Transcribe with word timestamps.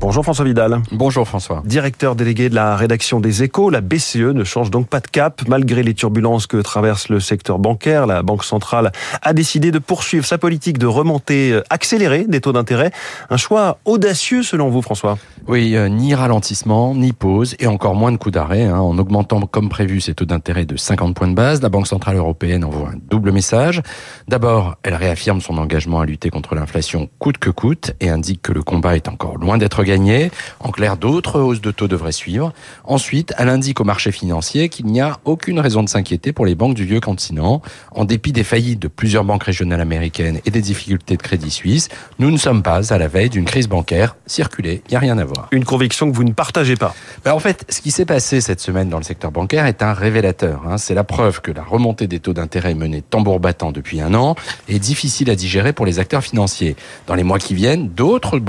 Bonjour 0.00 0.24
François 0.24 0.46
Vidal. 0.46 0.80
Bonjour 0.92 1.28
François. 1.28 1.62
Directeur 1.66 2.16
délégué 2.16 2.48
de 2.48 2.54
la 2.54 2.74
rédaction 2.74 3.20
des 3.20 3.42
Échos, 3.42 3.68
la 3.68 3.82
BCE 3.82 4.32
ne 4.32 4.44
change 4.44 4.70
donc 4.70 4.88
pas 4.88 5.00
de 5.00 5.06
cap 5.06 5.42
malgré 5.46 5.82
les 5.82 5.92
turbulences 5.92 6.46
que 6.46 6.56
traverse 6.56 7.10
le 7.10 7.20
secteur 7.20 7.58
bancaire. 7.58 8.06
La 8.06 8.22
Banque 8.22 8.44
centrale 8.44 8.92
a 9.20 9.32
décidé 9.34 9.70
de 9.70 9.78
poursuivre 9.78 10.24
sa 10.24 10.38
politique 10.38 10.78
de 10.78 10.86
remontée 10.86 11.52
euh, 11.52 11.62
accélérée 11.68 12.24
des 12.26 12.40
taux 12.40 12.52
d'intérêt. 12.52 12.92
Un 13.28 13.36
choix 13.36 13.76
audacieux 13.84 14.42
selon 14.42 14.70
vous 14.70 14.80
François 14.80 15.18
Oui, 15.46 15.76
euh, 15.76 15.90
ni 15.90 16.14
ralentissement, 16.14 16.94
ni 16.94 17.12
pause 17.12 17.54
et 17.58 17.66
encore 17.66 17.94
moins 17.94 18.10
de 18.10 18.16
coups 18.16 18.32
d'arrêt. 18.32 18.64
Hein. 18.64 18.78
En 18.78 18.96
augmentant 18.96 19.42
comme 19.42 19.68
prévu 19.68 20.00
ses 20.00 20.14
taux 20.14 20.24
d'intérêt 20.24 20.64
de 20.64 20.78
50 20.78 21.14
points 21.14 21.28
de 21.28 21.34
base, 21.34 21.60
la 21.60 21.68
Banque 21.68 21.86
centrale 21.86 22.16
européenne 22.16 22.64
envoie 22.64 22.88
un 22.88 22.98
double 23.10 23.32
message. 23.32 23.82
D'abord, 24.28 24.76
elle 24.82 24.94
réaffirme 24.94 25.42
son 25.42 25.58
engagement 25.58 26.00
à 26.00 26.06
lutter 26.06 26.30
contre 26.30 26.54
l'inflation 26.54 27.10
coûte 27.18 27.36
que 27.36 27.50
coûte 27.50 27.92
et 28.00 28.08
indique 28.08 28.40
que 28.40 28.52
le 28.52 28.62
combat 28.62 28.96
est 28.96 29.06
encore 29.06 29.36
loin 29.36 29.58
d'être 29.58 29.84
gagné. 29.90 30.30
En 30.60 30.70
clair, 30.70 30.96
d'autres 30.96 31.40
hausses 31.40 31.60
de 31.60 31.72
taux 31.72 31.88
devraient 31.88 32.12
suivre. 32.12 32.52
Ensuite, 32.84 33.34
elle 33.38 33.48
indique 33.48 33.80
au 33.80 33.84
marché 33.84 34.12
financier 34.12 34.68
qu'il 34.68 34.86
n'y 34.86 35.00
a 35.00 35.18
aucune 35.24 35.58
raison 35.58 35.82
de 35.82 35.88
s'inquiéter 35.88 36.32
pour 36.32 36.46
les 36.46 36.54
banques 36.54 36.74
du 36.74 36.84
vieux 36.84 37.00
continent. 37.00 37.60
En 37.90 38.04
dépit 38.04 38.32
des 38.32 38.44
faillites 38.44 38.78
de 38.78 38.88
plusieurs 38.88 39.24
banques 39.24 39.44
régionales 39.44 39.80
américaines 39.80 40.40
et 40.46 40.50
des 40.50 40.60
difficultés 40.60 41.16
de 41.16 41.22
crédit 41.22 41.50
suisse, 41.50 41.88
nous 42.20 42.30
ne 42.30 42.36
sommes 42.36 42.62
pas 42.62 42.92
à 42.92 42.98
la 42.98 43.08
veille 43.08 43.30
d'une 43.30 43.44
crise 43.44 43.68
bancaire. 43.68 44.16
Circuler, 44.26 44.82
il 44.86 44.90
n'y 44.92 44.96
a 44.96 45.00
rien 45.00 45.18
à 45.18 45.24
voir. 45.24 45.48
Une 45.50 45.64
conviction 45.64 46.08
que 46.10 46.16
vous 46.16 46.24
ne 46.24 46.32
partagez 46.32 46.76
pas 46.76 46.94
ben 47.24 47.32
En 47.32 47.40
fait, 47.40 47.64
ce 47.68 47.80
qui 47.80 47.90
s'est 47.90 48.06
passé 48.06 48.40
cette 48.40 48.60
semaine 48.60 48.88
dans 48.88 48.98
le 48.98 49.04
secteur 49.04 49.32
bancaire 49.32 49.66
est 49.66 49.82
un 49.82 49.92
révélateur. 49.92 50.62
Hein. 50.68 50.78
C'est 50.78 50.94
la 50.94 51.04
preuve 51.04 51.40
que 51.40 51.50
la 51.50 51.64
remontée 51.64 52.06
des 52.06 52.20
taux 52.20 52.32
d'intérêt 52.32 52.74
menée 52.74 53.02
tambour 53.02 53.40
battant 53.40 53.72
depuis 53.72 54.00
un 54.00 54.14
an 54.14 54.36
est 54.68 54.78
difficile 54.78 55.30
à 55.30 55.34
digérer 55.34 55.72
pour 55.72 55.84
les 55.84 55.98
acteurs 55.98 56.22
financiers. 56.22 56.76
Dans 57.08 57.14
les 57.14 57.24
mois 57.24 57.38
qui 57.38 57.54
viennent, 57.54 57.88
d'autres 57.88 58.40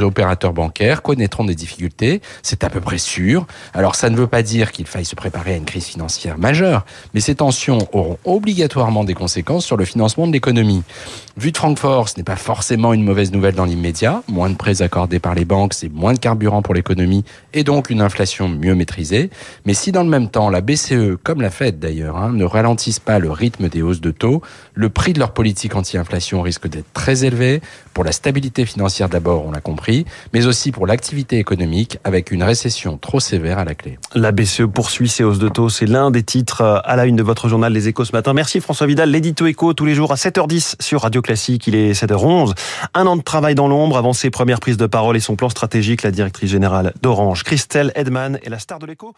opérateurs 0.00 0.52
bancaires 0.52 0.89
connaîtront 0.98 1.44
des 1.44 1.54
difficultés, 1.54 2.20
c'est 2.42 2.64
à 2.64 2.70
peu 2.70 2.80
près 2.80 2.98
sûr. 2.98 3.46
Alors 3.72 3.94
ça 3.94 4.10
ne 4.10 4.16
veut 4.16 4.26
pas 4.26 4.42
dire 4.42 4.72
qu'il 4.72 4.86
faille 4.86 5.04
se 5.04 5.14
préparer 5.14 5.54
à 5.54 5.56
une 5.56 5.64
crise 5.64 5.86
financière 5.86 6.38
majeure, 6.38 6.84
mais 7.14 7.20
ces 7.20 7.36
tensions 7.36 7.88
auront 7.92 8.18
obligatoirement 8.24 9.04
des 9.04 9.14
conséquences 9.14 9.64
sur 9.64 9.76
le 9.76 9.84
financement 9.84 10.26
de 10.26 10.32
l'économie. 10.32 10.82
Vu 11.36 11.52
de 11.52 11.56
Francfort, 11.56 12.08
ce 12.08 12.16
n'est 12.16 12.24
pas 12.24 12.36
forcément 12.36 12.92
une 12.92 13.04
mauvaise 13.04 13.32
nouvelle 13.32 13.54
dans 13.54 13.64
l'immédiat. 13.64 14.22
Moins 14.28 14.50
de 14.50 14.56
prêts 14.56 14.82
accordés 14.82 15.20
par 15.20 15.34
les 15.34 15.44
banques, 15.44 15.74
c'est 15.74 15.88
moins 15.88 16.12
de 16.12 16.18
carburant 16.18 16.62
pour 16.62 16.74
l'économie 16.74 17.24
et 17.54 17.64
donc 17.64 17.90
une 17.90 18.00
inflation 18.00 18.48
mieux 18.48 18.74
maîtrisée. 18.74 19.30
Mais 19.64 19.74
si 19.74 19.92
dans 19.92 20.02
le 20.02 20.08
même 20.08 20.28
temps, 20.28 20.50
la 20.50 20.60
BCE, 20.60 21.16
comme 21.22 21.40
la 21.40 21.50
Fed 21.50 21.78
d'ailleurs, 21.78 22.16
hein, 22.16 22.32
ne 22.32 22.44
ralentissent 22.44 23.00
pas 23.00 23.18
le 23.18 23.30
rythme 23.30 23.68
des 23.68 23.82
hausses 23.82 24.00
de 24.00 24.10
taux, 24.10 24.42
le 24.74 24.88
prix 24.88 25.12
de 25.12 25.18
leur 25.18 25.32
politique 25.32 25.74
anti-inflation 25.74 26.42
risque 26.42 26.68
d'être 26.68 26.92
très 26.92 27.24
élevé. 27.24 27.60
Pour 27.94 28.04
la 28.04 28.12
stabilité 28.12 28.64
financière 28.66 29.08
d'abord, 29.08 29.46
on 29.46 29.52
l'a 29.52 29.60
compris, 29.60 30.06
mais 30.32 30.46
aussi 30.46 30.72
pour 30.72 30.79
l'activité 30.86 31.38
économique 31.38 31.98
avec 32.04 32.30
une 32.30 32.42
récession 32.42 32.98
trop 32.98 33.20
sévère 33.20 33.58
à 33.58 33.64
la 33.64 33.74
clé. 33.74 33.98
La 34.14 34.32
BCE 34.32 34.62
poursuit 34.72 35.08
ses 35.08 35.24
hausses 35.24 35.38
de 35.38 35.48
taux. 35.48 35.68
C'est 35.68 35.86
l'un 35.86 36.10
des 36.10 36.22
titres 36.22 36.60
euh, 36.62 36.78
à 36.84 36.96
la 36.96 37.06
une 37.06 37.16
de 37.16 37.22
votre 37.22 37.48
journal 37.48 37.72
Les 37.72 37.88
Échos 37.88 38.04
ce 38.04 38.12
matin. 38.12 38.32
Merci 38.32 38.60
François 38.60 38.86
Vidal, 38.86 39.10
l'édito 39.10 39.46
écho 39.46 39.74
tous 39.74 39.84
les 39.84 39.94
jours 39.94 40.12
à 40.12 40.16
7h10 40.16 40.76
sur 40.80 41.02
Radio 41.02 41.22
Classique. 41.22 41.66
Il 41.66 41.74
est 41.74 41.92
7h11. 41.92 42.54
Un 42.94 43.06
an 43.06 43.16
de 43.16 43.22
travail 43.22 43.54
dans 43.54 43.68
l'ombre 43.68 43.96
avant 43.96 44.12
ses 44.12 44.30
premières 44.30 44.60
prises 44.60 44.76
de 44.76 44.86
parole 44.86 45.16
et 45.16 45.20
son 45.20 45.36
plan 45.36 45.48
stratégique. 45.48 46.02
La 46.02 46.10
directrice 46.10 46.50
générale 46.50 46.92
d'Orange, 47.02 47.44
Christelle 47.44 47.92
Edman, 47.94 48.38
est 48.42 48.50
la 48.50 48.58
star 48.58 48.78
de 48.78 48.86
l'écho. 48.86 49.14